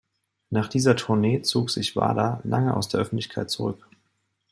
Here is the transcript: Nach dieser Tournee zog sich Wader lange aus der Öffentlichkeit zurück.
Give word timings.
Nach 0.49 0.67
dieser 0.67 0.95
Tournee 0.95 1.43
zog 1.43 1.69
sich 1.69 1.95
Wader 1.95 2.39
lange 2.43 2.75
aus 2.75 2.89
der 2.89 2.99
Öffentlichkeit 3.01 3.51
zurück. 3.51 3.87